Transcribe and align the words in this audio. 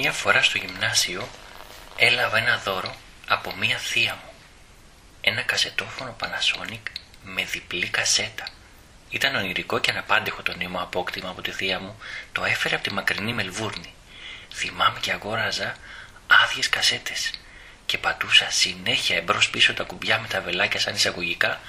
Μία 0.00 0.12
φορά 0.12 0.42
στο 0.42 0.58
γυμνάσιο 0.58 1.28
έλαβα 1.96 2.38
ένα 2.38 2.58
δώρο 2.58 2.96
από 3.28 3.54
μία 3.54 3.78
θεία 3.78 4.14
μου. 4.14 4.30
Ένα 5.20 5.42
κασετόφωνο 5.42 6.16
Panasonic 6.20 6.80
με 7.24 7.44
διπλή 7.44 7.88
κασέτα. 7.88 8.46
Ήταν 9.10 9.34
ονειρικό 9.34 9.78
και 9.78 9.90
αναπάντεχο 9.90 10.42
το 10.42 10.56
νέο 10.56 10.70
απόκτημα 10.82 11.28
από 11.28 11.42
τη 11.42 11.50
θεία 11.50 11.80
μου. 11.80 11.98
Το 12.32 12.44
έφερε 12.44 12.74
από 12.74 12.84
τη 12.84 12.92
μακρινή 12.92 13.32
Μελβούρνη. 13.32 13.94
Θυμάμαι 14.54 14.98
και 15.00 15.12
αγόραζα 15.12 15.74
άδειες 16.42 16.68
κασέτες 16.68 17.30
και 17.86 17.98
πατούσα 17.98 18.50
συνέχεια 18.50 19.16
εμπρός 19.16 19.50
πίσω 19.50 19.74
τα 19.74 19.84
κουμπιά 19.84 20.20
με 20.20 20.28
τα 20.28 20.40
βελάκια 20.40 20.80
σαν 20.80 20.94
εισαγωγικά 20.94 21.60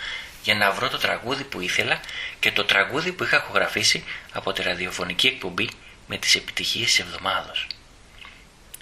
για 0.44 0.56
να 0.56 0.72
βρω 0.72 0.90
το 0.90 0.98
τραγούδι 0.98 1.44
που 1.44 1.62
ήθελα 1.62 2.00
και 2.40 2.52
το 2.52 2.66
τραγούδι 2.66 3.12
που 3.12 3.24
είχα 3.24 3.38
ηχογραφήσει 3.38 4.04
από 4.32 4.52
τη 4.52 4.62
ραδιοφωνική 4.62 5.28
εκπομπή 5.28 5.70
με 6.08 6.18
τις 6.18 6.36
επιτυχίες 6.36 6.86
της 6.86 7.00
εβδομάδος. 7.00 7.68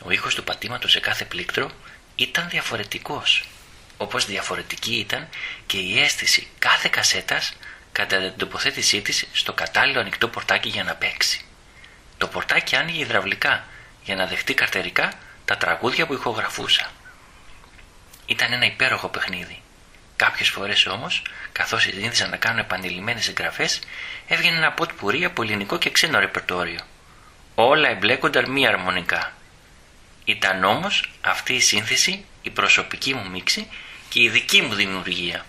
Ο 0.03 0.11
ήχος 0.11 0.35
του 0.35 0.43
πατήματος 0.43 0.91
σε 0.91 0.99
κάθε 0.99 1.25
πλήκτρο 1.25 1.71
ήταν 2.15 2.49
διαφορετικός, 2.49 3.43
όπως 3.97 4.25
διαφορετική 4.25 4.95
ήταν 4.95 5.27
και 5.65 5.77
η 5.77 5.99
αίσθηση 5.99 6.47
κάθε 6.59 6.89
κασέτας 6.91 7.53
κατά 7.91 8.17
την 8.17 8.37
τοποθέτησή 8.37 9.01
της 9.01 9.27
στο 9.33 9.53
κατάλληλο 9.53 9.99
ανοιχτό 9.99 10.27
πορτάκι 10.27 10.69
για 10.69 10.83
να 10.83 10.95
παίξει. 10.95 11.41
Το 12.17 12.27
πορτάκι 12.27 12.75
άνοιγε 12.75 13.01
υδραυλικά 13.01 13.65
για 14.03 14.15
να 14.15 14.25
δεχτεί 14.25 14.53
καρτερικά 14.53 15.13
τα 15.45 15.57
τραγούδια 15.57 16.05
που 16.05 16.13
ηχογραφούσα. 16.13 16.91
Ήταν 18.25 18.53
ένα 18.53 18.65
υπέροχο 18.65 19.07
παιχνίδι. 19.07 19.61
Κάποιες 20.15 20.49
φορές 20.49 20.85
όμως, 20.85 21.21
καθώς 21.51 21.81
συνήθιζαν 21.81 22.29
να 22.29 22.37
κάνουν 22.37 22.59
επανειλημμένες 22.59 23.27
εγγραφές, 23.27 23.79
έβγαινε 24.27 24.57
ένα 24.57 24.71
ποτ 24.71 24.91
πουρί 24.91 25.25
από 25.25 25.41
ελληνικό 25.41 25.77
και 25.77 25.89
ξένο 25.89 26.19
ρεπερτόριο. 26.19 26.79
Όλα 27.55 27.89
εμπλέκονταν 27.89 28.51
μη 28.51 28.67
αρμονικά. 28.67 29.36
Ήταν 30.27 30.63
όμως 30.63 31.09
αυτή 31.21 31.53
η 31.53 31.59
σύνθεση 31.59 32.25
η 32.41 32.49
προσωπική 32.49 33.13
μου 33.13 33.29
μίξη 33.29 33.67
και 34.09 34.21
η 34.21 34.29
δική 34.29 34.61
μου 34.61 34.73
δημιουργία. 34.73 35.45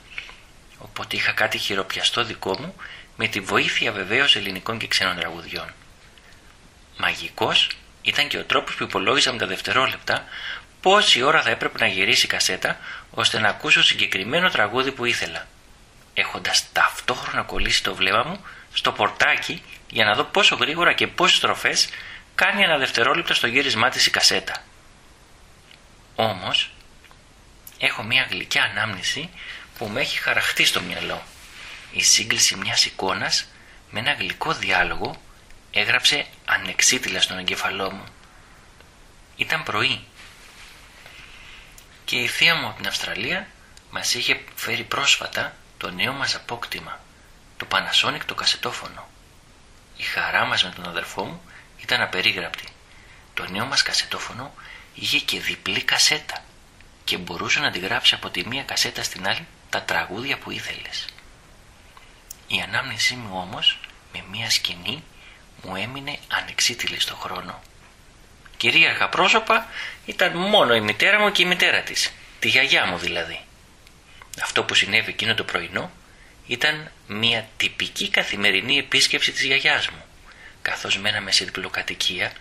Οπότε 0.79 1.17
είχα 1.17 1.33
κάτι 1.33 1.59
χειροπιαστό 1.59 2.25
δικό 2.25 2.59
μου 2.61 2.75
με 3.17 3.27
τη 3.27 3.41
βοήθεια 3.41 3.93
βεβαίως 3.93 4.37
ελληνικών 4.37 4.79
και 4.79 4.87
ξένων 4.87 5.17
τραγουδιών. 5.17 5.73
Μαγικός 6.97 7.69
ήταν 8.03 8.29
και 8.29 8.39
ο 8.39 8.45
τρόπος 8.45 8.75
που 8.75 8.83
υπολόγιζα 8.83 9.33
με 9.33 9.39
τα 9.39 9.47
δευτερόλεπτα 9.47 10.25
πόση 10.81 11.23
ώρα 11.23 11.43
θα 11.43 11.51
έπρεπε 11.51 11.79
να 11.79 11.87
γυρίσει 11.87 12.25
η 12.25 12.29
κασέτα 12.29 12.79
ώστε 13.11 13.39
να 13.39 13.49
ακούσω 13.49 13.83
συγκεκριμένο 13.83 14.49
τραγούδι 14.49 14.93
που 14.93 15.05
ήθελα, 15.05 15.47
έχοντας 16.15 16.73
ταυτόχρονα 16.73 17.43
κολλήσει 17.43 17.83
το 17.83 17.95
βλέμμα 17.95 18.23
μου 18.23 18.45
στο 18.73 18.93
πορτάκι 18.93 19.63
για 19.91 20.05
να 20.05 20.15
δω 20.15 20.25
πόσο 20.25 20.55
γρήγορα 20.55 20.93
και 20.93 21.07
πόσες 21.07 21.37
στροφές 21.37 21.89
κάνει 22.39 22.63
ένα 22.63 22.79
δευτερόλεπτο 22.79 23.35
στο 23.35 23.47
γύρισμά 23.47 23.89
της 23.89 24.07
η 24.07 24.11
κασέτα. 24.11 24.65
Όμως, 26.15 26.71
έχω 27.79 28.03
μια 28.03 28.27
γλυκιά 28.31 28.63
ανάμνηση 28.63 29.31
που 29.79 29.87
με 29.89 30.01
έχει 30.01 30.19
χαραχτεί 30.19 30.65
στο 30.65 30.81
μυαλό. 30.81 31.23
Η 31.93 32.03
σύγκληση 32.03 32.57
μιας 32.57 32.85
εικόνας 32.85 33.49
με 33.91 34.01
ένα 34.01 34.13
γλυκό 34.13 34.53
διάλογο 34.53 35.21
έγραψε 35.71 36.27
ανεξίτηλα 36.45 37.21
στον 37.21 37.39
εγκεφαλό 37.39 37.91
μου. 37.91 38.05
Ήταν 39.37 39.63
πρωί 39.63 40.05
και 42.05 42.17
η 42.17 42.27
θεία 42.27 42.55
μου 42.55 42.67
από 42.67 42.77
την 42.77 42.87
Αυστραλία 42.87 43.49
μας 43.91 44.15
είχε 44.15 44.41
φέρει 44.55 44.83
πρόσφατα 44.85 45.57
το 45.79 45.91
νέο 45.91 46.13
μας 46.13 46.35
απόκτημα, 46.35 47.01
το 47.57 47.67
Panasonic 47.71 48.21
το 48.27 48.35
κασετόφωνο. 48.35 49.09
Η 49.97 50.03
χαρά 50.03 50.45
μας 50.45 50.65
με 50.65 50.73
τον 50.77 50.89
αδερφό 50.89 51.25
μου 51.25 51.43
ήταν 51.83 52.01
απερίγραπτη. 52.01 52.65
Το 53.35 53.49
νέο 53.51 53.67
μας 53.67 53.83
κασετόφωνο 53.83 54.55
είχε 54.95 55.19
και 55.19 55.41
διπλή 55.41 55.83
κασέτα 55.83 56.45
και 57.05 57.17
μπορούσε 57.17 57.61
να 57.61 57.67
αντιγράψει 57.67 58.15
από 58.15 58.31
τη 58.31 58.49
μία 58.49 58.63
κασέτα 58.63 59.03
στην 59.03 59.29
άλλη 59.29 59.47
τα 59.71 59.83
τραγούδια 59.83 60.39
που 60.39 60.51
ήθελες. 60.51 61.07
Η 62.47 62.61
ανάμνησή 62.61 63.15
μου 63.15 63.39
όμως 63.39 63.81
με 64.13 64.25
μία 64.31 64.51
σκηνή 64.51 65.05
μου 65.63 65.77
έμεινε 65.77 66.19
ανεξίτηλη 66.29 67.01
στο 67.01 67.15
χρόνο 67.15 67.61
κυρίαρχα 68.59 69.09
πρόσωπα 69.09 69.67
ήταν 70.07 70.37
μόνο 70.37 70.75
η 70.75 70.81
μητέρα 70.81 71.21
μου 71.21 71.33
και 71.33 71.43
η 71.43 71.45
μητέρα 71.45 71.81
της, 71.81 72.13
τη 72.39 72.49
γιαγιά 72.49 72.87
μου 72.87 72.99
δηλαδή. 72.99 73.41
Αυτό 74.43 74.65
που 74.65 74.75
συνέβη 74.75 75.11
εκείνο 75.11 75.35
το 75.35 75.45
πρωινό 75.45 75.91
ήταν 76.47 76.91
μια 77.07 77.49
τυπική 77.57 78.09
καθημερινή 78.09 78.79
επίσκεψη 78.79 79.33
της 79.33 79.43
γιαγιάς 79.43 79.89
μου, 79.89 80.05
καθώς 80.69 80.99
μέναμε 80.99 81.33
σε 81.33 81.45
διπλοκατοικία 81.45 82.33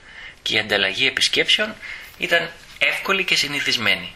και 0.42 0.56
η 0.56 0.60
ανταλλαγή 0.60 1.08
επισκέψεων 1.08 1.76
ήταν 2.18 2.52
εύκολη 2.78 3.24
και 3.24 3.36
συνηθισμένη. 3.36 4.12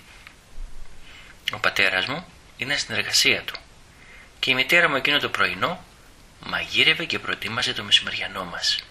Ο 1.54 1.58
πατέρας 1.58 2.06
μου 2.06 2.26
είναι 2.58 2.78
στην 2.78 2.96
εργασία 2.96 3.42
του 3.42 3.60
και 4.40 4.52
η 4.52 4.54
μητέρα 4.54 4.90
μου 4.90 4.96
εκείνο 4.96 5.20
το 5.20 5.30
πρωινό 5.30 5.84
μαγείρευε 6.40 7.06
και 7.06 7.20
προτίμαζε 7.20 7.74
το 7.74 7.84
μεσημεριανό 7.84 8.44
μας. 8.46 8.84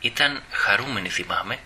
Ήταν 0.00 0.42
χαρούμενη 0.50 1.08
θυμάμαι 1.08 1.58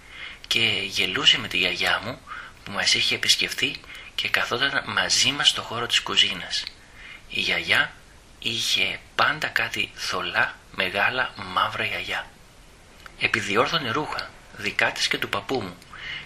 και 0.47 0.83
γελούσε 0.87 1.39
με 1.39 1.49
τη 1.49 1.57
γιαγιά 1.57 2.01
μου 2.05 2.21
που 2.65 2.71
μας 2.71 2.95
είχε 2.95 3.15
επισκεφθεί 3.15 3.77
και 4.15 4.29
καθόταν 4.29 4.83
μαζί 4.87 5.31
μας 5.31 5.49
στο 5.49 5.63
χώρο 5.63 5.87
της 5.87 6.01
κουζίνας. 6.01 6.65
Η 7.29 7.41
γιαγιά 7.41 7.93
είχε 8.39 8.99
πάντα 9.15 9.47
κάτι 9.47 9.91
θολά, 9.95 10.55
μεγάλα, 10.75 11.33
μαύρα 11.37 11.85
γιαγιά. 11.85 12.27
Επιδιόρθωνε 13.19 13.91
ρούχα, 13.91 14.31
δικά 14.57 14.93
της 14.93 15.09
και 15.09 15.19
του 15.19 15.29
παππού 15.29 15.61
μου 15.61 15.77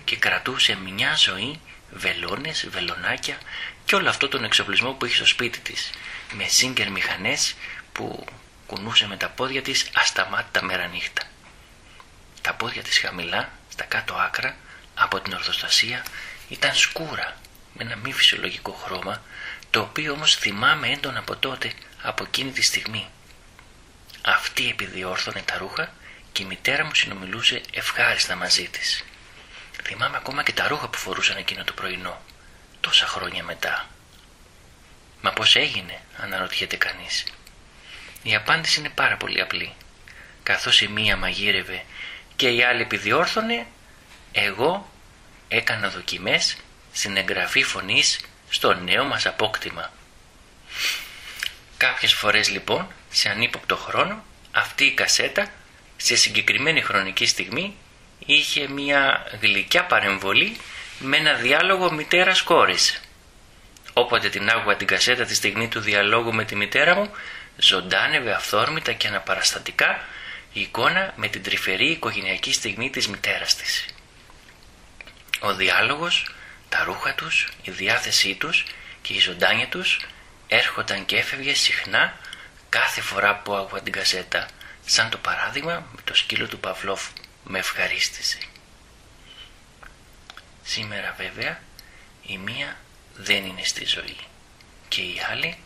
και 0.05 0.17
κρατούσε 0.17 0.77
μια 0.77 1.15
ζωή 1.15 1.61
βελόνες, 1.91 2.69
βελονάκια 2.71 3.39
και 3.85 3.95
όλο 3.95 4.09
αυτό 4.09 4.29
τον 4.29 4.45
εξοπλισμό 4.45 4.93
που 4.93 5.05
είχε 5.07 5.15
στο 5.15 5.27
σπίτι 5.27 5.59
της 5.59 5.91
με 6.33 6.45
σύγκερ 6.45 6.91
μηχανές 6.91 7.55
που 7.93 8.25
κουνούσε 8.67 9.07
με 9.07 9.17
τα 9.17 9.29
πόδια 9.29 9.63
της 9.63 9.91
ασταμάτητα 9.95 10.65
μέρα 10.65 10.87
νύχτα. 10.87 11.23
Τα 12.41 12.55
πόδια 12.55 12.83
της 12.83 12.99
χαμηλά 12.99 13.51
στα 13.69 13.85
κάτω 13.85 14.15
άκρα 14.15 14.57
από 14.95 15.21
την 15.21 15.33
ορθοστασία 15.33 16.05
ήταν 16.49 16.75
σκούρα 16.75 17.37
με 17.75 17.85
ένα 17.85 17.97
μη 17.97 18.13
φυσιολογικό 18.13 18.73
χρώμα 18.73 19.23
το 19.71 19.81
οποίο 19.81 20.13
όμως 20.13 20.37
θυμάμαι 20.37 20.89
έντονα 20.89 21.19
από 21.19 21.37
τότε 21.37 21.73
από 22.03 22.25
εκείνη 22.25 22.51
τη 22.51 22.63
στιγμή. 22.63 23.09
Αυτή 24.23 24.69
επιδιόρθωνε 24.69 25.43
τα 25.43 25.59
ρούχα 25.59 25.93
και 26.33 26.43
η 26.43 26.47
μητέρα 26.47 26.85
μου 26.85 26.95
συνομιλούσε 26.95 27.61
ευχάριστα 27.73 28.35
μαζί 28.37 28.69
της. 28.69 29.05
Θυμάμαι 29.85 30.17
ακόμα 30.17 30.43
και 30.43 30.53
τα 30.53 30.69
ρούχα 30.69 30.89
που 30.89 30.99
φορούσαν 30.99 31.37
εκείνο 31.37 31.65
το 31.65 31.73
πρωινό, 31.73 32.21
τόσα 32.81 33.07
χρόνια 33.07 33.43
μετά. 33.43 33.89
Μα 35.23 35.33
πώς 35.33 35.57
έγινε, 35.57 36.03
αναρωτιέται 36.17 36.77
κανείς. 36.77 37.25
Η 38.23 38.35
απάντηση 38.35 38.81
είναι 38.81 38.89
πάρα 38.89 39.17
πολύ 39.17 39.41
απλή. 39.41 39.75
Καθώς 40.43 40.81
η 40.81 40.89
μία 40.89 41.17
μαγείρευε 41.17 41.85
και 42.37 42.49
η 42.49 42.63
άλλη 42.63 42.83
επιδιόρθωνε, 42.83 43.67
εγώ 44.33 44.91
έκανα 45.49 45.89
δοκιμές 45.89 46.57
στην 46.93 47.17
εγγραφή 47.17 47.63
φωνής 47.63 48.21
στο 48.51 48.75
νέο 48.75 49.05
μας 49.05 49.27
απόκτημα. 49.27 49.93
Κάποιες 51.77 52.13
φορές 52.15 52.49
λοιπόν, 52.49 52.93
σε 53.11 53.29
ανύποπτο 53.29 53.77
χρόνο, 53.77 54.25
αυτή 54.53 54.85
η 54.85 54.95
κασέτα 54.95 55.51
σε 56.03 56.17
συγκεκριμένη 56.17 56.81
χρονική 56.81 57.27
στιγμή 57.27 57.75
είχε 58.27 58.69
μια 58.69 59.27
γλυκιά 59.41 59.85
παρεμβολή 59.85 60.57
με 60.99 61.17
ένα 61.17 61.35
διάλογο 61.35 61.93
μητέρας 61.93 62.43
κόρης. 62.43 63.01
Όποτε 63.93 64.29
την 64.29 64.49
άκουγα 64.49 64.77
την 64.77 64.87
κασέτα 64.87 65.25
τη 65.25 65.35
στιγμή 65.35 65.69
του 65.69 65.81
διαλόγου 65.81 66.35
με 66.35 66.45
τη 66.45 66.57
μητέρα 66.57 66.95
μου, 66.95 67.11
ζωντάνευε 67.57 68.33
αυθόρμητα 68.33 68.93
και 68.93 69.07
αναπαραστατικά 69.07 70.05
η 70.53 70.61
εικόνα 70.61 71.13
με 71.17 71.29
την 71.29 71.43
τρυφερή 71.43 71.91
οικογενειακή 71.91 72.53
στιγμή 72.53 72.91
της 72.91 73.09
μητέρας 73.09 73.57
της. 73.57 73.87
Ο 75.41 75.55
διάλογος, 75.55 76.35
τα 76.69 76.85
ρούχα 76.85 77.15
τους, 77.15 77.49
η 77.63 77.71
διάθεσή 77.71 78.35
τους 78.35 78.65
και 79.03 79.13
η 79.13 79.19
ζωντάνια 79.19 79.69
τους 79.69 80.01
έρχονταν 80.49 81.05
και 81.05 81.17
έφευγε 81.17 81.55
συχνά 81.55 82.19
κάθε 82.69 83.01
φορά 83.01 83.37
που 83.37 83.55
άκουγα 83.55 83.83
την 83.83 83.93
κασέτα, 83.93 84.49
σαν 84.91 85.11
το 85.11 85.19
παράδειγμα 85.19 85.87
με 85.93 86.03
το 86.05 86.15
σκύλο 86.15 86.49
του 86.49 86.61
Παυλόφ 86.61 87.09
με 87.45 87.59
ευχαρίστηση. 87.59 88.49
Σήμερα 90.63 91.15
βέβαια 91.19 91.61
η 92.27 92.39
μία 92.39 92.77
δεν 93.15 93.45
είναι 93.45 93.65
στη 93.65 93.85
ζωή 93.85 94.17
και 94.89 95.01
η 95.01 95.21
άλλη 95.31 95.59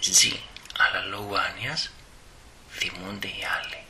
ζει, 0.00 0.40
αλλά 0.78 1.00
λόγω 1.04 1.36
άνοιας 1.36 1.90
θυμούνται 2.70 3.26
οι 3.26 3.44
άλλοι. 3.60 3.84